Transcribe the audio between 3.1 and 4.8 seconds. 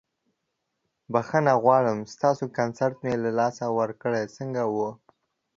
له لاسه ورکړ، څنګه